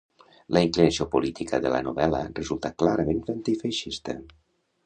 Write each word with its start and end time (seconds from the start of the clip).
La 0.55 0.61
inclinació 0.67 1.07
política 1.15 1.59
de 1.67 1.73
la 1.75 1.83
novel·la 1.89 2.23
resulta 2.39 2.75
clarament 2.85 3.23
antifeixista. 3.37 4.21